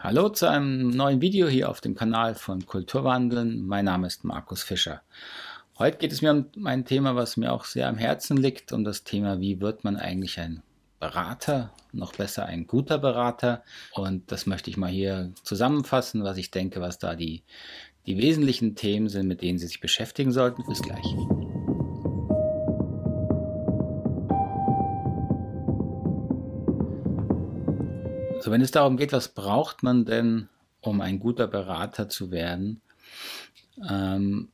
Hallo 0.00 0.28
zu 0.28 0.48
einem 0.48 0.90
neuen 0.90 1.20
Video 1.20 1.48
hier 1.48 1.68
auf 1.68 1.80
dem 1.80 1.96
Kanal 1.96 2.36
von 2.36 2.64
Kulturwandeln. 2.64 3.66
Mein 3.66 3.86
Name 3.86 4.06
ist 4.06 4.22
Markus 4.22 4.62
Fischer. 4.62 5.02
Heute 5.76 5.98
geht 5.98 6.12
es 6.12 6.22
mir 6.22 6.30
um 6.30 6.66
ein 6.66 6.84
Thema, 6.84 7.16
was 7.16 7.36
mir 7.36 7.52
auch 7.52 7.64
sehr 7.64 7.88
am 7.88 7.96
Herzen 7.96 8.36
liegt, 8.36 8.72
um 8.72 8.84
das 8.84 9.02
Thema, 9.02 9.40
wie 9.40 9.60
wird 9.60 9.82
man 9.82 9.96
eigentlich 9.96 10.38
ein 10.38 10.62
Berater, 11.00 11.72
noch 11.92 12.12
besser 12.12 12.46
ein 12.46 12.68
guter 12.68 12.98
Berater. 12.98 13.64
Und 13.92 14.30
das 14.30 14.46
möchte 14.46 14.70
ich 14.70 14.76
mal 14.76 14.88
hier 14.88 15.32
zusammenfassen, 15.42 16.22
was 16.22 16.36
ich 16.36 16.52
denke, 16.52 16.80
was 16.80 17.00
da 17.00 17.16
die, 17.16 17.42
die 18.06 18.18
wesentlichen 18.18 18.76
Themen 18.76 19.08
sind, 19.08 19.26
mit 19.26 19.42
denen 19.42 19.58
Sie 19.58 19.66
sich 19.66 19.80
beschäftigen 19.80 20.30
sollten. 20.30 20.64
Bis 20.68 20.80
gleich. 20.80 21.16
So, 28.48 28.52
wenn 28.52 28.62
es 28.62 28.70
darum 28.70 28.96
geht, 28.96 29.12
was 29.12 29.28
braucht 29.28 29.82
man 29.82 30.06
denn, 30.06 30.48
um 30.80 31.02
ein 31.02 31.20
guter 31.20 31.46
Berater 31.46 32.08
zu 32.08 32.30
werden, 32.30 32.80
ähm, 33.86 34.48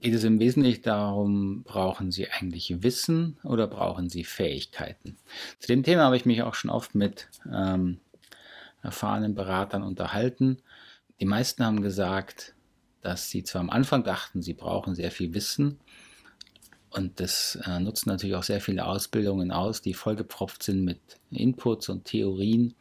geht 0.00 0.12
es 0.12 0.24
im 0.24 0.40
Wesentlichen 0.40 0.82
darum, 0.82 1.62
brauchen 1.62 2.10
Sie 2.10 2.28
eigentlich 2.28 2.82
Wissen 2.82 3.38
oder 3.44 3.68
brauchen 3.68 4.08
Sie 4.08 4.24
Fähigkeiten? 4.24 5.18
Zu 5.60 5.68
dem 5.68 5.84
Thema 5.84 6.02
habe 6.02 6.16
ich 6.16 6.26
mich 6.26 6.42
auch 6.42 6.56
schon 6.56 6.68
oft 6.68 6.96
mit 6.96 7.28
ähm, 7.54 8.00
erfahrenen 8.82 9.36
Beratern 9.36 9.84
unterhalten. 9.84 10.56
Die 11.20 11.26
meisten 11.26 11.64
haben 11.64 11.82
gesagt, 11.82 12.56
dass 13.02 13.30
sie 13.30 13.44
zwar 13.44 13.60
am 13.60 13.70
Anfang 13.70 14.02
dachten, 14.02 14.42
sie 14.42 14.54
brauchen 14.54 14.96
sehr 14.96 15.12
viel 15.12 15.32
Wissen, 15.32 15.78
und 16.90 17.20
das 17.20 17.56
äh, 17.66 17.78
nutzen 17.78 18.08
natürlich 18.08 18.34
auch 18.34 18.42
sehr 18.42 18.60
viele 18.60 18.84
Ausbildungen 18.84 19.52
aus, 19.52 19.80
die 19.80 19.94
vollgepropft 19.94 20.62
sind 20.62 20.84
mit 20.84 20.98
Inputs 21.30 21.88
und 21.88 22.04
Theorien. 22.04 22.74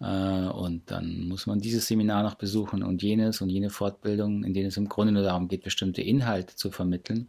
Äh, 0.00 0.04
und 0.04 0.90
dann 0.90 1.28
muss 1.28 1.46
man 1.46 1.60
dieses 1.60 1.86
Seminar 1.86 2.22
noch 2.22 2.34
besuchen 2.36 2.82
und 2.82 3.02
jenes 3.02 3.42
und 3.42 3.50
jene 3.50 3.68
Fortbildung, 3.68 4.44
in 4.44 4.54
denen 4.54 4.68
es 4.68 4.78
im 4.78 4.88
Grunde 4.88 5.12
nur 5.12 5.22
darum 5.22 5.48
geht, 5.48 5.62
bestimmte 5.62 6.00
Inhalte 6.00 6.56
zu 6.56 6.70
vermitteln, 6.70 7.28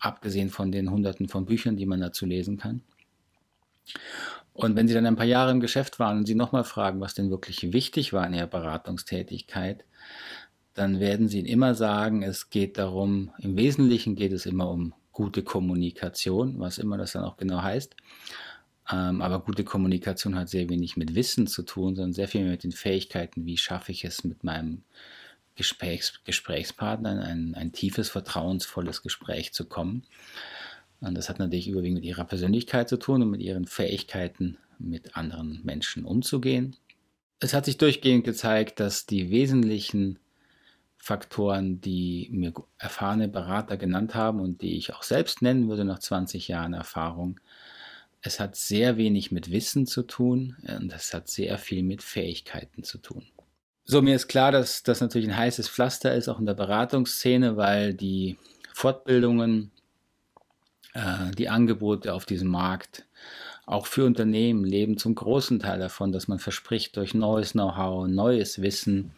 abgesehen 0.00 0.48
von 0.48 0.72
den 0.72 0.90
Hunderten 0.90 1.28
von 1.28 1.44
Büchern, 1.44 1.76
die 1.76 1.86
man 1.86 2.00
dazu 2.00 2.24
lesen 2.24 2.56
kann. 2.56 2.80
Und 4.54 4.74
wenn 4.74 4.88
Sie 4.88 4.94
dann 4.94 5.06
ein 5.06 5.16
paar 5.16 5.26
Jahre 5.26 5.50
im 5.50 5.60
Geschäft 5.60 6.00
waren 6.00 6.18
und 6.18 6.26
Sie 6.26 6.34
nochmal 6.34 6.64
fragen, 6.64 7.00
was 7.00 7.14
denn 7.14 7.30
wirklich 7.30 7.72
wichtig 7.72 8.12
war 8.12 8.26
in 8.26 8.34
Ihrer 8.34 8.46
Beratungstätigkeit, 8.46 9.84
dann 10.78 11.00
werden 11.00 11.28
sie 11.28 11.40
immer 11.40 11.74
sagen, 11.74 12.22
es 12.22 12.50
geht 12.50 12.78
darum, 12.78 13.32
im 13.38 13.56
Wesentlichen 13.56 14.14
geht 14.14 14.32
es 14.32 14.46
immer 14.46 14.70
um 14.70 14.94
gute 15.10 15.42
Kommunikation, 15.42 16.60
was 16.60 16.78
immer 16.78 16.96
das 16.96 17.12
dann 17.12 17.24
auch 17.24 17.36
genau 17.36 17.62
heißt. 17.62 17.96
Ähm, 18.90 19.20
aber 19.20 19.40
gute 19.40 19.64
Kommunikation 19.64 20.36
hat 20.36 20.48
sehr 20.48 20.68
wenig 20.68 20.96
mit 20.96 21.16
Wissen 21.16 21.48
zu 21.48 21.62
tun, 21.62 21.96
sondern 21.96 22.12
sehr 22.12 22.28
viel 22.28 22.48
mit 22.48 22.62
den 22.62 22.72
Fähigkeiten, 22.72 23.44
wie 23.44 23.56
schaffe 23.56 23.90
ich 23.90 24.04
es 24.04 24.22
mit 24.22 24.44
meinem 24.44 24.84
Gesprächs 25.56 26.20
Gesprächspartner 26.24 27.12
in 27.12 27.18
ein, 27.18 27.54
ein 27.56 27.72
tiefes, 27.72 28.08
vertrauensvolles 28.08 29.02
Gespräch 29.02 29.52
zu 29.52 29.64
kommen. 29.64 30.04
Und 31.00 31.16
das 31.16 31.28
hat 31.28 31.40
natürlich 31.40 31.68
überwiegend 31.68 31.96
mit 32.00 32.04
ihrer 32.04 32.24
Persönlichkeit 32.24 32.88
zu 32.88 32.96
tun 32.98 33.22
und 33.22 33.30
mit 33.30 33.40
ihren 33.40 33.66
Fähigkeiten, 33.66 34.58
mit 34.78 35.16
anderen 35.16 35.60
Menschen 35.64 36.04
umzugehen. 36.04 36.76
Es 37.40 37.54
hat 37.54 37.64
sich 37.64 37.78
durchgehend 37.78 38.24
gezeigt, 38.24 38.78
dass 38.78 39.06
die 39.06 39.30
wesentlichen 39.30 40.20
Faktoren, 40.98 41.80
die 41.80 42.28
mir 42.32 42.52
erfahrene 42.76 43.28
Berater 43.28 43.76
genannt 43.76 44.14
haben 44.14 44.40
und 44.40 44.60
die 44.62 44.76
ich 44.76 44.92
auch 44.92 45.02
selbst 45.02 45.42
nennen 45.42 45.68
würde 45.68 45.84
nach 45.84 46.00
20 46.00 46.48
Jahren 46.48 46.74
Erfahrung. 46.74 47.40
Es 48.20 48.40
hat 48.40 48.56
sehr 48.56 48.96
wenig 48.96 49.30
mit 49.30 49.50
Wissen 49.50 49.86
zu 49.86 50.02
tun 50.02 50.56
und 50.66 50.92
es 50.92 51.14
hat 51.14 51.28
sehr 51.28 51.56
viel 51.56 51.82
mit 51.84 52.02
Fähigkeiten 52.02 52.82
zu 52.82 52.98
tun. 52.98 53.24
So, 53.84 54.02
mir 54.02 54.16
ist 54.16 54.28
klar, 54.28 54.52
dass 54.52 54.82
das 54.82 55.00
natürlich 55.00 55.28
ein 55.28 55.36
heißes 55.36 55.68
Pflaster 55.68 56.14
ist, 56.14 56.28
auch 56.28 56.38
in 56.38 56.46
der 56.46 56.54
Beratungsszene, 56.54 57.56
weil 57.56 57.94
die 57.94 58.36
Fortbildungen, 58.74 59.70
äh, 60.92 61.30
die 61.38 61.48
Angebote 61.48 62.12
auf 62.12 62.26
diesem 62.26 62.48
Markt, 62.48 63.06
auch 63.64 63.86
für 63.86 64.04
Unternehmen 64.04 64.64
leben 64.64 64.98
zum 64.98 65.14
großen 65.14 65.60
Teil 65.60 65.78
davon, 65.78 66.12
dass 66.12 66.28
man 66.28 66.38
verspricht, 66.38 66.96
durch 66.96 67.14
neues 67.14 67.52
Know-how, 67.52 68.08
neues 68.08 68.60
Wissen, 68.60 69.12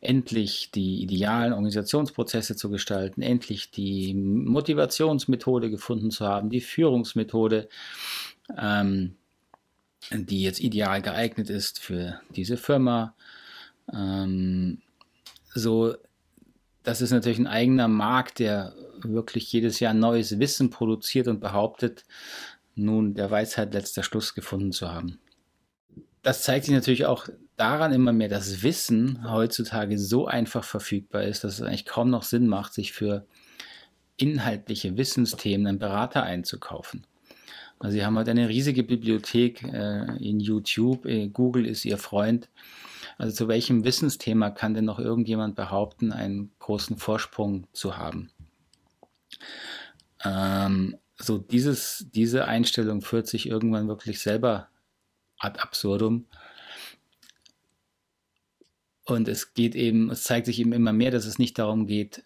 endlich 0.00 0.70
die 0.70 1.02
idealen 1.02 1.52
Organisationsprozesse 1.52 2.56
zu 2.56 2.70
gestalten, 2.70 3.22
endlich 3.22 3.70
die 3.70 4.14
Motivationsmethode 4.14 5.70
gefunden 5.70 6.10
zu 6.10 6.26
haben, 6.26 6.48
die 6.48 6.62
Führungsmethode, 6.62 7.68
ähm, 8.56 9.16
die 10.10 10.42
jetzt 10.42 10.60
ideal 10.60 11.02
geeignet 11.02 11.50
ist 11.50 11.78
für 11.78 12.20
diese 12.34 12.56
Firma. 12.56 13.14
Ähm, 13.92 14.80
so, 15.54 15.94
das 16.82 17.02
ist 17.02 17.10
natürlich 17.10 17.38
ein 17.38 17.46
eigener 17.46 17.88
Markt, 17.88 18.38
der 18.38 18.74
wirklich 19.02 19.52
jedes 19.52 19.80
Jahr 19.80 19.92
neues 19.92 20.38
Wissen 20.38 20.70
produziert 20.70 21.28
und 21.28 21.40
behauptet, 21.40 22.04
nun 22.74 23.14
der 23.14 23.30
Weisheit 23.30 23.74
letzter 23.74 24.02
Schluss 24.02 24.34
gefunden 24.34 24.72
zu 24.72 24.90
haben. 24.90 25.18
Das 26.22 26.42
zeigt 26.42 26.66
sich 26.66 26.74
natürlich 26.74 27.06
auch 27.06 27.28
daran 27.56 27.92
immer 27.92 28.12
mehr, 28.12 28.28
dass 28.28 28.62
Wissen 28.62 29.30
heutzutage 29.30 29.98
so 29.98 30.26
einfach 30.26 30.64
verfügbar 30.64 31.22
ist, 31.24 31.44
dass 31.44 31.54
es 31.54 31.62
eigentlich 31.62 31.86
kaum 31.86 32.10
noch 32.10 32.22
Sinn 32.22 32.46
macht, 32.46 32.72
sich 32.74 32.92
für 32.92 33.26
inhaltliche 34.16 34.96
Wissensthemen 34.96 35.66
einen 35.66 35.78
Berater 35.78 36.22
einzukaufen. 36.22 37.06
Also 37.78 37.94
sie 37.94 38.04
haben 38.04 38.16
halt 38.16 38.28
eine 38.28 38.48
riesige 38.48 38.82
Bibliothek 38.82 39.62
äh, 39.62 40.16
in 40.18 40.40
YouTube, 40.40 41.06
äh, 41.06 41.28
Google 41.28 41.66
ist 41.66 41.84
ihr 41.86 41.96
Freund. 41.96 42.50
Also 43.16 43.34
zu 43.34 43.48
welchem 43.48 43.84
Wissensthema 43.84 44.50
kann 44.50 44.74
denn 44.74 44.86
noch 44.86 44.98
irgendjemand 44.98 45.54
behaupten, 45.54 46.12
einen 46.12 46.50
großen 46.58 46.96
Vorsprung 46.96 47.66
zu 47.72 47.98
haben? 47.98 48.30
Ähm, 50.24 50.96
so 51.18 51.36
dieses, 51.36 52.06
diese 52.14 52.46
Einstellung 52.46 53.02
führt 53.02 53.26
sich 53.26 53.46
irgendwann 53.46 53.88
wirklich 53.88 54.20
selber 54.20 54.69
ad 55.40 55.58
absurdum. 55.58 56.26
Und 59.04 59.26
es 59.26 59.54
geht 59.54 59.74
eben, 59.74 60.10
es 60.10 60.22
zeigt 60.22 60.46
sich 60.46 60.60
eben 60.60 60.72
immer 60.72 60.92
mehr, 60.92 61.10
dass 61.10 61.26
es 61.26 61.38
nicht 61.38 61.58
darum 61.58 61.86
geht, 61.86 62.22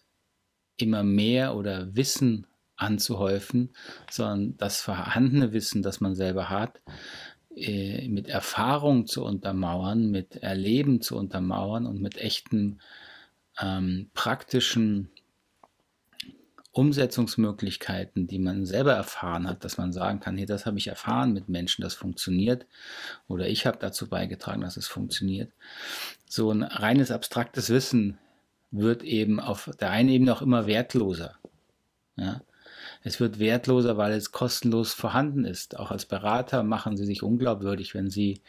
immer 0.77 1.03
mehr 1.03 1.55
oder 1.55 1.95
Wissen 1.95 2.45
anzuhäufen, 2.75 3.73
sondern 4.11 4.57
das 4.57 4.81
vorhandene 4.81 5.53
Wissen, 5.53 5.81
das 5.81 6.01
man 6.01 6.13
selber 6.13 6.49
hat, 6.49 6.81
äh, 7.55 8.07
mit 8.09 8.27
Erfahrung 8.27 9.07
zu 9.07 9.23
untermauern, 9.23 10.11
mit 10.11 10.35
Erleben 10.35 11.01
zu 11.01 11.17
untermauern 11.17 11.85
und 11.85 12.01
mit 12.01 12.17
echten 12.17 12.81
ähm, 13.59 14.09
praktischen 14.13 15.09
Umsetzungsmöglichkeiten, 16.75 18.27
die 18.27 18.37
man 18.37 18.65
selber 18.65 18.91
erfahren 18.91 19.47
hat, 19.47 19.63
dass 19.63 19.77
man 19.77 19.93
sagen 19.93 20.19
kann, 20.19 20.35
hey, 20.35 20.45
das 20.45 20.65
habe 20.65 20.77
ich 20.77 20.87
erfahren 20.87 21.31
mit 21.31 21.47
Menschen, 21.47 21.83
das 21.83 21.93
funktioniert 21.93 22.67
oder 23.29 23.47
ich 23.47 23.65
habe 23.65 23.77
dazu 23.79 24.09
beigetragen, 24.09 24.61
dass 24.61 24.75
es 24.75 24.85
funktioniert. 24.85 25.53
So 26.27 26.51
ein 26.51 26.63
reines 26.63 27.11
abstraktes 27.11 27.69
Wissen 27.69 28.17
wird 28.71 29.03
eben 29.03 29.39
auf 29.39 29.71
der 29.79 29.91
einen 29.91 30.09
Ebene 30.09 30.33
auch 30.33 30.41
immer 30.41 30.67
wertloser. 30.67 31.37
Ja? 32.17 32.41
Es 33.03 33.21
wird 33.21 33.39
wertloser, 33.39 33.95
weil 33.95 34.11
es 34.11 34.33
kostenlos 34.33 34.93
vorhanden 34.93 35.45
ist. 35.45 35.79
Auch 35.79 35.91
als 35.91 36.05
Berater 36.05 36.61
machen 36.63 36.97
sie 36.97 37.05
sich 37.05 37.23
unglaubwürdig, 37.23 37.93
wenn 37.93 38.09
sie 38.09 38.41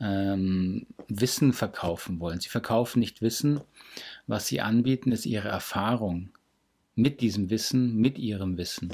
ähm, 0.00 0.88
Wissen 1.06 1.52
verkaufen 1.52 2.18
wollen. 2.18 2.40
Sie 2.40 2.48
verkaufen 2.48 2.98
nicht 2.98 3.22
Wissen. 3.22 3.60
Was 4.26 4.48
sie 4.48 4.60
anbieten, 4.60 5.12
ist 5.12 5.26
ihre 5.26 5.48
Erfahrung 5.48 6.32
mit 6.94 7.20
diesem 7.20 7.50
Wissen, 7.50 7.96
mit 7.96 8.18
ihrem 8.18 8.58
Wissen. 8.58 8.92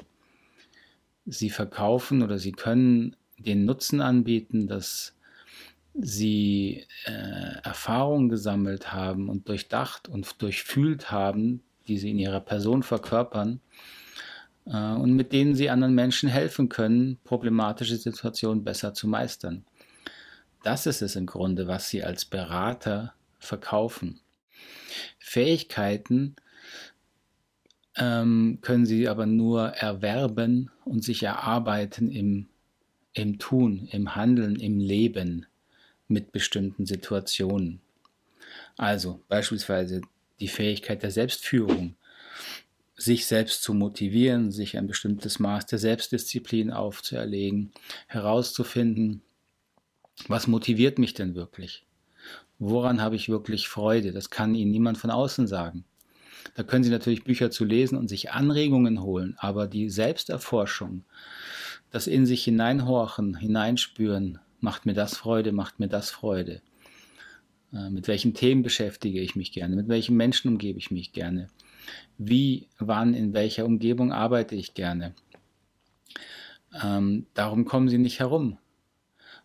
Sie 1.27 1.51
verkaufen 1.51 2.23
oder 2.23 2.39
sie 2.39 2.53
können 2.53 3.17
den 3.39 3.65
Nutzen 3.65 4.01
anbieten, 4.01 4.67
dass 4.67 5.15
sie 5.95 6.87
äh, 7.07 7.63
Erfahrungen 7.63 8.29
gesammelt 8.29 8.93
haben 8.93 9.29
und 9.29 9.49
durchdacht 9.49 10.09
und 10.09 10.41
durchfühlt 10.41 11.11
haben, 11.11 11.63
die 11.87 11.99
sie 11.99 12.11
in 12.11 12.19
ihrer 12.19 12.41
Person 12.41 12.83
verkörpern 12.83 13.61
äh, 14.67 14.93
und 14.93 15.15
mit 15.15 15.33
denen 15.33 15.55
sie 15.55 15.71
anderen 15.71 15.95
Menschen 15.95 16.29
helfen 16.29 16.69
können, 16.69 17.19
problematische 17.25 17.97
Situationen 17.97 18.65
besser 18.65 18.95
zu 18.95 19.09
meistern. 19.09 19.65
Das 20.63 20.87
ist 20.87 21.03
es 21.03 21.17
im 21.17 21.27
Grunde, 21.27 21.67
was 21.67 21.89
sie 21.89 22.05
als 22.05 22.25
Berater 22.25 23.15
verkaufen. 23.39 24.21
Fähigkeiten, 25.19 26.37
ähm, 27.99 28.59
können 28.63 28.87
sie 28.87 29.09
aber 29.09 29.27
nur 29.27 29.69
erwerben 29.69 30.71
und 30.85 31.05
sich 31.05 31.23
erarbeiten 31.23 32.11
im, 32.11 32.47
im 33.13 33.39
Tun, 33.39 33.89
im 33.91 34.15
Handeln, 34.15 34.57
im 34.57 34.79
Leben 34.79 35.47
mit 36.07 36.33
bestimmten 36.33 36.87
Situationen. 36.87 37.81
Also 38.77 39.21
beispielsweise 39.29 40.01
die 40.41 40.49
Fähigkeit 40.49 41.03
der 41.03 41.11
Selbstführung, 41.11 41.97
sich 42.97 43.27
selbst 43.27 43.63
zu 43.63 43.75
motivieren, 43.75 44.51
sich 44.51 44.77
ein 44.77 44.87
bestimmtes 44.87 45.39
Maß 45.39 45.67
der 45.67 45.79
Selbstdisziplin 45.79 46.73
aufzuerlegen, 46.73 47.73
herauszufinden, 48.07 49.23
was 50.27 50.49
motiviert 50.49 50.99
mich 50.99 51.15
denn 51.15 51.37
wirklich? 51.37 51.85
Woran 52.59 53.01
habe 53.01 53.15
ich 53.15 53.29
wirklich 53.29 53.69
Freude? 53.69 54.13
Das 54.13 54.31
kann 54.31 54.57
Ihnen 54.57 54.73
niemand 54.73 54.99
von 54.99 55.11
außen 55.11 55.47
sagen. 55.47 55.85
Da 56.55 56.63
können 56.63 56.85
Sie 56.85 56.91
natürlich 56.91 57.25
Bücher 57.25 57.51
zu 57.51 57.65
lesen 57.65 57.97
und 57.97 58.09
sich 58.09 58.31
Anregungen 58.33 59.03
holen, 59.03 59.35
aber 59.39 59.67
die 59.67 59.91
Selbsterforschung, 59.91 61.05
das 61.91 62.07
in 62.07 62.27
sich 62.27 62.45
hineinhorchen, 62.45 63.37
hineinspüren, 63.37 64.39
macht 64.61 64.87
mir 64.87 64.95
das 64.95 65.17
Freude, 65.17 65.53
macht 65.53 65.79
mir 65.81 65.89
das 65.89 66.11
Freude. 66.11 66.63
Äh, 67.73 67.91
mit 67.91 68.09
welchen 68.09 68.35
Themen 68.35 68.63
beschäftige 68.63 69.21
ich 69.21 69.37
mich 69.37 69.53
gerne? 69.53 69.77
Mit 69.77 69.89
welchen 69.89 70.17
Menschen 70.17 70.49
umgebe 70.49 70.79
ich 70.79 70.91
mich 70.91 71.13
gerne? 71.13 71.49
Wie, 72.19 72.69
wann, 72.79 73.15
in 73.15 73.33
welcher 73.33 73.65
Umgebung 73.65 74.13
arbeite 74.13 74.55
ich 74.55 74.75
gerne? 74.75 75.15
Ähm, 76.83 77.27
darum 77.35 77.65
kommen 77.65 77.89
Sie 77.89 77.99
nicht 77.99 78.21
herum. 78.21 78.59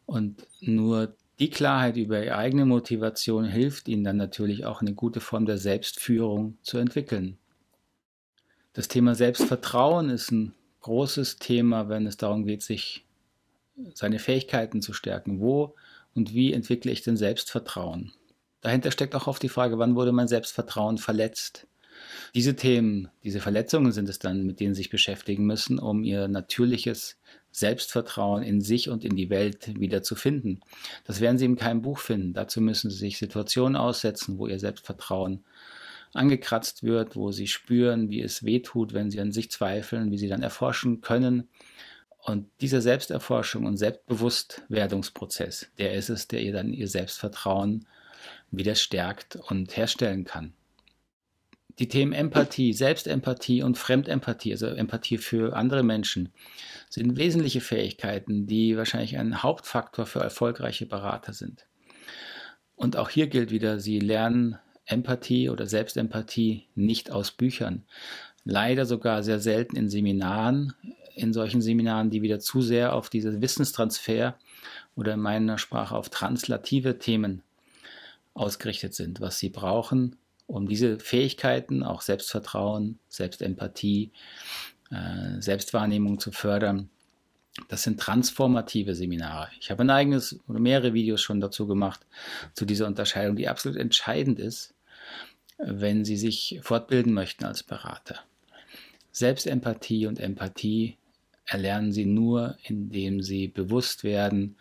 Und 0.05 0.45
nur 0.59 1.15
die 1.39 1.49
Klarheit 1.49 1.97
über 1.97 2.23
ihre 2.23 2.37
eigene 2.37 2.65
Motivation 2.65 3.45
hilft 3.45 3.87
ihnen 3.87 4.03
dann 4.03 4.17
natürlich 4.17 4.65
auch 4.65 4.81
eine 4.81 4.93
gute 4.93 5.19
Form 5.19 5.45
der 5.45 5.57
Selbstführung 5.57 6.57
zu 6.61 6.77
entwickeln. 6.77 7.37
Das 8.73 8.87
Thema 8.87 9.15
Selbstvertrauen 9.15 10.09
ist 10.09 10.31
ein 10.31 10.53
großes 10.81 11.37
Thema, 11.37 11.89
wenn 11.89 12.05
es 12.05 12.17
darum 12.17 12.45
geht, 12.45 12.61
sich 12.61 13.05
seine 13.93 14.19
Fähigkeiten 14.19 14.81
zu 14.81 14.93
stärken. 14.93 15.39
Wo 15.39 15.75
und 16.13 16.33
wie 16.33 16.53
entwickle 16.53 16.91
ich 16.91 17.01
denn 17.01 17.17
Selbstvertrauen? 17.17 18.13
Dahinter 18.61 18.91
steckt 18.91 19.15
auch 19.15 19.27
oft 19.27 19.43
die 19.43 19.49
Frage, 19.49 19.77
wann 19.77 19.95
wurde 19.95 20.11
mein 20.11 20.27
Selbstvertrauen 20.27 20.97
verletzt? 20.97 21.67
Diese 22.35 22.55
Themen, 22.55 23.09
diese 23.23 23.39
Verletzungen 23.39 23.91
sind 23.91 24.09
es 24.09 24.19
dann, 24.19 24.43
mit 24.43 24.59
denen 24.59 24.73
sie 24.73 24.79
sich 24.79 24.89
beschäftigen 24.89 25.45
müssen, 25.45 25.77
um 25.77 26.03
ihr 26.03 26.27
natürliches 26.27 27.17
Selbstvertrauen 27.51 28.41
in 28.41 28.61
sich 28.61 28.89
und 28.89 29.05
in 29.05 29.15
die 29.15 29.29
Welt 29.29 29.79
wieder 29.79 30.01
zu 30.01 30.15
finden. 30.15 30.61
Das 31.05 31.21
werden 31.21 31.37
Sie 31.37 31.45
in 31.45 31.55
keinem 31.55 31.83
Buch 31.83 31.99
finden. 31.99 32.33
Dazu 32.33 32.59
müssen 32.61 32.89
Sie 32.89 32.97
sich 32.97 33.19
Situationen 33.19 33.75
aussetzen, 33.75 34.39
wo 34.39 34.47
Ihr 34.47 34.59
Selbstvertrauen 34.59 35.43
angekratzt 36.13 36.81
wird, 36.81 37.15
wo 37.15 37.31
Sie 37.31 37.47
spüren, 37.47 38.09
wie 38.09 38.21
es 38.21 38.43
weh 38.43 38.59
tut, 38.59 38.93
wenn 38.93 39.11
Sie 39.11 39.19
an 39.19 39.31
sich 39.31 39.51
zweifeln, 39.51 40.11
wie 40.11 40.17
Sie 40.17 40.27
dann 40.27 40.41
erforschen 40.41 41.01
können. 41.01 41.47
Und 42.25 42.49
dieser 42.61 42.81
Selbsterforschung 42.81 43.65
und 43.65 43.77
Selbstbewusstwerdungsprozess, 43.77 45.67
der 45.77 45.93
ist 45.93 46.09
es, 46.09 46.27
der 46.27 46.41
ihr 46.41 46.53
dann 46.53 46.73
ihr 46.73 46.87
Selbstvertrauen 46.87 47.85
wieder 48.49 48.75
stärkt 48.75 49.35
und 49.35 49.75
herstellen 49.77 50.23
kann 50.23 50.53
die 51.79 51.87
Themen 51.87 52.13
Empathie, 52.13 52.73
Selbstempathie 52.73 53.63
und 53.63 53.77
Fremdempathie, 53.77 54.51
also 54.51 54.67
Empathie 54.67 55.17
für 55.17 55.55
andere 55.55 55.83
Menschen, 55.83 56.31
sind 56.89 57.17
wesentliche 57.17 57.61
Fähigkeiten, 57.61 58.45
die 58.45 58.77
wahrscheinlich 58.77 59.17
ein 59.17 59.41
Hauptfaktor 59.41 60.05
für 60.05 60.19
erfolgreiche 60.19 60.85
Berater 60.85 61.33
sind. 61.33 61.65
Und 62.75 62.97
auch 62.97 63.09
hier 63.09 63.27
gilt 63.27 63.51
wieder, 63.51 63.79
Sie 63.79 63.99
lernen 63.99 64.57
Empathie 64.85 65.49
oder 65.49 65.65
Selbstempathie 65.65 66.67
nicht 66.75 67.11
aus 67.11 67.31
Büchern. 67.31 67.83
Leider 68.43 68.85
sogar 68.85 69.23
sehr 69.23 69.39
selten 69.39 69.75
in 69.75 69.89
Seminaren, 69.89 70.73
in 71.15 71.33
solchen 71.33 71.61
Seminaren, 71.61 72.09
die 72.09 72.21
wieder 72.21 72.39
zu 72.39 72.61
sehr 72.61 72.93
auf 72.93 73.09
diesen 73.09 73.41
Wissenstransfer 73.41 74.37
oder 74.95 75.13
in 75.13 75.21
meiner 75.21 75.57
Sprache 75.57 75.95
auf 75.95 76.09
translative 76.09 76.99
Themen 76.99 77.41
ausgerichtet 78.33 78.93
sind. 78.95 79.21
Was 79.21 79.39
Sie 79.39 79.49
brauchen, 79.49 80.17
um 80.47 80.67
diese 80.67 80.99
Fähigkeiten, 80.99 81.83
auch 81.83 82.01
Selbstvertrauen, 82.01 82.99
Selbstempathie, 83.07 84.11
äh, 84.91 85.41
Selbstwahrnehmung 85.41 86.19
zu 86.19 86.31
fördern. 86.31 86.89
Das 87.67 87.83
sind 87.83 87.99
transformative 87.99 88.95
Seminare. 88.95 89.49
Ich 89.59 89.69
habe 89.69 89.83
ein 89.83 89.89
eigenes 89.89 90.39
oder 90.47 90.59
mehrere 90.59 90.93
Videos 90.93 91.21
schon 91.21 91.39
dazu 91.39 91.67
gemacht, 91.67 92.05
zu 92.53 92.65
dieser 92.65 92.87
Unterscheidung, 92.87 93.35
die 93.35 93.47
absolut 93.47 93.77
entscheidend 93.77 94.39
ist, 94.39 94.73
wenn 95.57 96.03
Sie 96.03 96.17
sich 96.17 96.59
fortbilden 96.63 97.13
möchten 97.13 97.45
als 97.45 97.63
Berater. 97.63 98.19
Selbstempathie 99.11 100.07
und 100.07 100.19
Empathie 100.19 100.97
erlernen 101.45 101.91
Sie 101.91 102.05
nur, 102.05 102.57
indem 102.63 103.21
Sie 103.21 103.47
bewusst 103.47 104.03
werden 104.03 104.55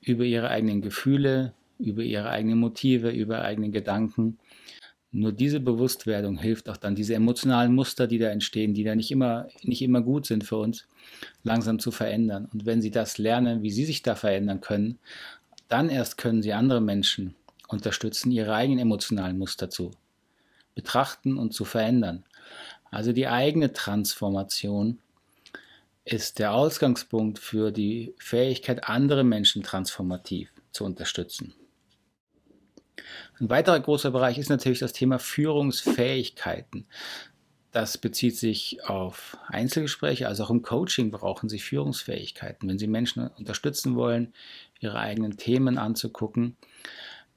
über 0.00 0.24
Ihre 0.24 0.48
eigenen 0.48 0.80
Gefühle, 0.80 1.52
über 1.78 2.02
Ihre 2.02 2.30
eigenen 2.30 2.58
Motive, 2.58 3.10
über 3.10 3.36
Ihre 3.36 3.44
eigenen 3.44 3.72
Gedanken 3.72 4.38
nur 5.12 5.32
diese 5.32 5.60
Bewusstwerdung 5.60 6.38
hilft 6.38 6.70
auch 6.70 6.78
dann, 6.78 6.94
diese 6.94 7.14
emotionalen 7.14 7.74
Muster, 7.74 8.06
die 8.06 8.18
da 8.18 8.28
entstehen, 8.28 8.72
die 8.72 8.82
da 8.82 8.94
nicht 8.94 9.10
immer, 9.10 9.46
nicht 9.62 9.82
immer 9.82 10.00
gut 10.00 10.26
sind 10.26 10.42
für 10.42 10.56
uns, 10.56 10.86
langsam 11.44 11.78
zu 11.78 11.90
verändern. 11.90 12.48
Und 12.52 12.64
wenn 12.64 12.80
Sie 12.80 12.90
das 12.90 13.18
lernen, 13.18 13.62
wie 13.62 13.70
Sie 13.70 13.84
sich 13.84 14.00
da 14.00 14.14
verändern 14.14 14.62
können, 14.62 14.98
dann 15.68 15.90
erst 15.90 16.16
können 16.16 16.42
Sie 16.42 16.54
andere 16.54 16.80
Menschen 16.80 17.34
unterstützen, 17.68 18.32
ihre 18.32 18.54
eigenen 18.54 18.80
emotionalen 18.80 19.38
Muster 19.38 19.68
zu 19.68 19.90
betrachten 20.74 21.36
und 21.36 21.52
zu 21.52 21.66
verändern. 21.66 22.24
Also 22.90 23.12
die 23.12 23.28
eigene 23.28 23.72
Transformation 23.72 24.98
ist 26.04 26.38
der 26.38 26.54
Ausgangspunkt 26.54 27.38
für 27.38 27.70
die 27.70 28.14
Fähigkeit, 28.18 28.88
andere 28.88 29.24
Menschen 29.24 29.62
transformativ 29.62 30.50
zu 30.72 30.84
unterstützen. 30.84 31.54
Ein 33.40 33.50
weiterer 33.50 33.80
großer 33.80 34.10
Bereich 34.10 34.38
ist 34.38 34.50
natürlich 34.50 34.78
das 34.78 34.92
Thema 34.92 35.18
Führungsfähigkeiten. 35.18 36.86
Das 37.72 37.96
bezieht 37.96 38.36
sich 38.36 38.84
auf 38.84 39.38
Einzelgespräche, 39.48 40.28
also 40.28 40.44
auch 40.44 40.50
im 40.50 40.60
Coaching 40.60 41.10
brauchen 41.10 41.48
Sie 41.48 41.58
Führungsfähigkeiten. 41.58 42.68
Wenn 42.68 42.78
Sie 42.78 42.86
Menschen 42.86 43.28
unterstützen 43.28 43.96
wollen, 43.96 44.34
ihre 44.80 44.98
eigenen 44.98 45.38
Themen 45.38 45.78
anzugucken, 45.78 46.58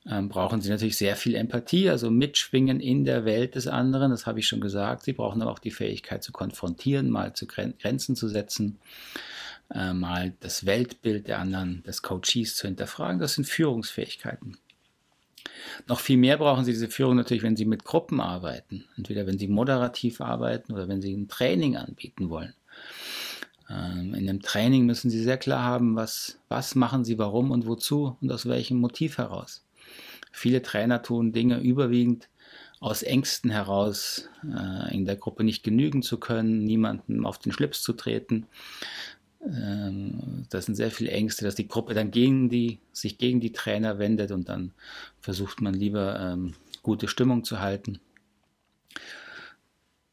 ähm, 0.06 0.27
brauchen 0.27 0.60
Sie 0.60 0.69
natürlich 0.69 0.98
sehr 0.98 1.16
viel 1.16 1.36
Empathie, 1.36 1.89
also 1.89 2.12
mitschwingen 2.12 2.81
in 2.81 3.06
der 3.06 3.24
Welt 3.24 3.56
des 3.56 3.68
anderen. 3.68 4.12
Das 4.12 4.27
habe 4.27 4.39
ich 4.39 4.48
schon 4.48 4.60
gesagt. 4.60 5.04
Sie 5.04 5.13
brauchen 5.13 5.42
aber 5.42 5.51
auch 5.51 5.60
die 5.60 5.72
Fähigkeit 5.72 6.22
zu 6.22 6.33
konfrontieren, 6.33 7.10
mal 7.10 7.33
zu 7.33 7.48
Grenzen 7.48 8.18
zu 8.18 8.27
setzen, 8.27 8.77
äh, 9.74 9.94
mal 9.94 10.33
das 10.42 10.66
Weltbild 10.66 11.30
der 11.30 11.39
anderen, 11.39 11.81
des 11.83 12.01
Coaches 12.01 12.56
zu 12.56 12.68
hinterfragen. 12.68 13.19
Das 13.19 13.36
sind 13.36 13.45
Führungsfähigkeiten. 13.45 14.57
Noch 15.88 16.00
viel 16.00 16.18
mehr 16.18 16.38
brauchen 16.38 16.65
Sie 16.65 16.71
diese 16.71 16.89
Führung 16.89 17.15
natürlich, 17.15 17.44
wenn 17.44 17.56
Sie 17.56 17.65
mit 17.65 17.83
Gruppen 17.83 18.19
arbeiten. 18.19 18.86
Entweder 18.97 19.27
wenn 19.27 19.38
Sie 19.38 19.47
moderativ 19.47 20.21
arbeiten 20.21 20.74
oder 20.74 20.88
wenn 20.88 21.01
Sie 21.01 21.13
ein 21.13 21.27
Training 21.27 21.77
anbieten 21.77 22.30
wollen. 22.30 22.53
Ähm, 23.69 24.13
in 24.13 24.30
einem 24.30 24.42
Training 24.42 24.86
müssen 24.86 25.09
Sie 25.09 25.21
sehr 25.21 25.38
klar 25.38 25.63
haben, 25.63 25.95
was, 25.95 26.39
was 26.50 26.75
machen 26.75 27.03
Sie, 27.03 27.18
warum 27.18 27.51
und 27.51 27.65
wozu 27.65 28.18
und 28.21 28.31
aus 28.31 28.47
welchem 28.47 28.77
Motiv 28.77 29.18
heraus. 29.18 29.65
Viele 30.31 30.62
Trainer 30.62 31.01
tun 31.01 31.31
Dinge 31.31 31.60
überwiegend 31.60 32.29
aus 32.79 33.03
Ängsten 33.03 33.50
heraus, 33.50 34.29
äh, 34.43 34.93
in 34.93 35.05
der 35.05 35.15
Gruppe 35.15 35.43
nicht 35.43 35.63
genügen 35.63 36.01
zu 36.01 36.19
können, 36.19 36.63
niemandem 36.63 37.25
auf 37.25 37.39
den 37.39 37.51
Schlips 37.51 37.81
zu 37.81 37.93
treten, 37.93 38.48
ähm, 39.45 40.45
das 40.49 40.65
sind 40.65 40.75
sehr 40.75 40.91
viele 40.91 41.11
Ängste, 41.11 41.45
dass 41.45 41.55
die 41.55 41.67
Gruppe 41.67 41.93
dann 41.93 42.11
gegen 42.11 42.49
die, 42.49 42.79
sich 42.91 43.17
gegen 43.17 43.39
die 43.39 43.51
Trainer 43.51 43.99
wendet 43.99 44.31
und 44.31 44.49
dann 44.49 44.71
versucht 45.19 45.61
man 45.61 45.73
lieber 45.73 46.19
ähm, 46.19 46.53
gute 46.83 47.07
Stimmung 47.07 47.43
zu 47.43 47.59
halten. 47.59 47.99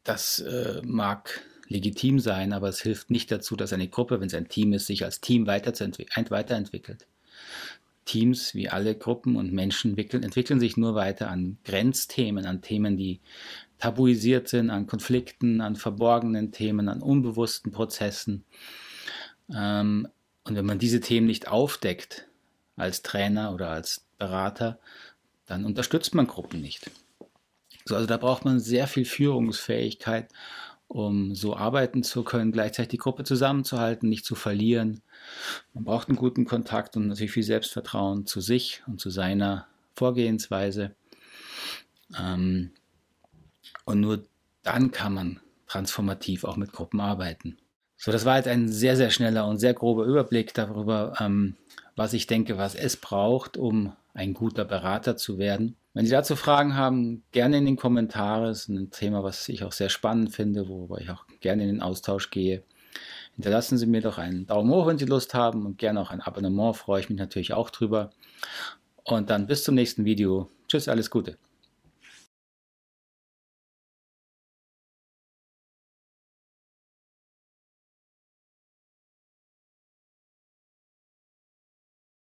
Das 0.03 0.39
äh, 0.39 0.81
mag 0.83 1.41
legitim 1.67 2.19
sein, 2.19 2.53
aber 2.53 2.69
es 2.69 2.81
hilft 2.81 3.09
nicht 3.09 3.31
dazu, 3.31 3.55
dass 3.55 3.73
eine 3.73 3.87
Gruppe, 3.87 4.19
wenn 4.19 4.27
es 4.27 4.33
ein 4.33 4.49
Team 4.49 4.73
ist, 4.73 4.87
sich 4.87 5.03
als 5.03 5.21
Team 5.21 5.47
weiterentwickelt. 5.47 7.07
Teams, 8.05 8.53
wie 8.53 8.69
alle 8.69 8.95
Gruppen 8.95 9.37
und 9.37 9.53
Menschen, 9.53 9.97
entwickeln 9.97 10.59
sich 10.59 10.75
nur 10.75 10.93
weiter 10.93 11.29
an 11.29 11.57
Grenzthemen, 11.63 12.45
an 12.45 12.61
Themen, 12.61 12.97
die 12.97 13.21
tabuisiert 13.77 14.49
sind, 14.49 14.69
an 14.69 14.87
Konflikten, 14.87 15.61
an 15.61 15.77
verborgenen 15.77 16.51
Themen, 16.51 16.89
an 16.89 17.01
unbewussten 17.01 17.71
Prozessen. 17.71 18.43
Ähm, 19.51 20.07
und 20.43 20.55
wenn 20.55 20.65
man 20.65 20.79
diese 20.79 20.99
Themen 20.99 21.27
nicht 21.27 21.47
aufdeckt 21.47 22.27
als 22.75 23.01
Trainer 23.01 23.53
oder 23.53 23.69
als 23.69 24.05
Berater, 24.17 24.79
dann 25.45 25.65
unterstützt 25.65 26.15
man 26.15 26.27
Gruppen 26.27 26.61
nicht. 26.61 26.89
So, 27.85 27.95
also 27.95 28.07
da 28.07 28.17
braucht 28.17 28.45
man 28.45 28.59
sehr 28.59 28.87
viel 28.87 29.05
Führungsfähigkeit, 29.05 30.29
um 30.87 31.35
so 31.35 31.55
arbeiten 31.55 32.03
zu 32.03 32.23
können, 32.23 32.51
gleichzeitig 32.51 32.91
die 32.91 32.97
Gruppe 32.97 33.23
zusammenzuhalten, 33.23 34.09
nicht 34.09 34.25
zu 34.25 34.35
verlieren. 34.35 35.01
Man 35.73 35.83
braucht 35.83 36.07
einen 36.07 36.17
guten 36.17 36.45
Kontakt 36.45 36.95
und 36.95 37.07
natürlich 37.07 37.31
viel 37.31 37.43
Selbstvertrauen 37.43 38.25
zu 38.25 38.41
sich 38.41 38.83
und 38.87 39.01
zu 39.01 39.09
seiner 39.09 39.67
Vorgehensweise. 39.95 40.95
Ähm, 42.17 42.71
und 43.85 43.99
nur 43.99 44.23
dann 44.61 44.91
kann 44.91 45.13
man 45.13 45.39
transformativ 45.67 46.43
auch 46.43 46.55
mit 46.55 46.71
Gruppen 46.71 47.01
arbeiten. 47.01 47.57
So, 48.03 48.11
das 48.11 48.25
war 48.25 48.35
jetzt 48.35 48.49
ein 48.49 48.67
sehr, 48.67 48.97
sehr 48.97 49.11
schneller 49.11 49.47
und 49.47 49.59
sehr 49.59 49.73
grober 49.73 50.03
Überblick 50.03 50.53
darüber, 50.53 51.13
ähm, 51.21 51.55
was 51.95 52.11
ich 52.11 52.27
denke, 52.27 52.57
was 52.57 52.75
es 52.75 52.97
braucht, 52.97 53.55
um 53.55 53.93
ein 54.13 54.33
guter 54.33 54.65
Berater 54.65 55.15
zu 55.15 55.37
werden. 55.37 55.77
Wenn 55.93 56.03
Sie 56.03 56.11
dazu 56.11 56.35
Fragen 56.35 56.75
haben, 56.75 57.23
gerne 57.31 57.59
in 57.59 57.65
den 57.65 57.77
Kommentaren. 57.77 58.43
Das 58.43 58.63
ist 58.63 58.67
ein 58.67 58.91
Thema, 58.91 59.23
was 59.23 59.47
ich 59.47 59.63
auch 59.63 59.71
sehr 59.71 59.87
spannend 59.87 60.35
finde, 60.35 60.67
worüber 60.67 60.99
ich 60.99 61.09
auch 61.11 61.23
gerne 61.39 61.63
in 61.63 61.69
den 61.69 61.81
Austausch 61.81 62.29
gehe. 62.29 62.63
Hinterlassen 63.35 63.77
Sie 63.77 63.85
mir 63.85 64.01
doch 64.01 64.17
einen 64.17 64.47
Daumen 64.47 64.69
hoch, 64.69 64.85
wenn 64.85 64.97
Sie 64.97 65.05
Lust 65.05 65.33
haben 65.33 65.65
und 65.65 65.77
gerne 65.77 66.01
auch 66.01 66.11
ein 66.11 66.19
Abonnement, 66.19 66.75
freue 66.75 66.99
ich 66.99 67.09
mich 67.09 67.19
natürlich 67.19 67.53
auch 67.53 67.69
drüber. 67.69 68.09
Und 69.05 69.29
dann 69.29 69.47
bis 69.47 69.63
zum 69.63 69.75
nächsten 69.75 70.03
Video. 70.03 70.49
Tschüss, 70.67 70.89
alles 70.89 71.09
Gute. 71.09 71.37